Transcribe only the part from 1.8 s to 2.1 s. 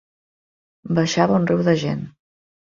gent.